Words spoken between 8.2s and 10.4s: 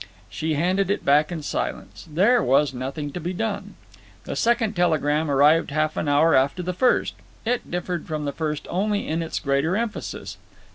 the first only in its greater emphasis.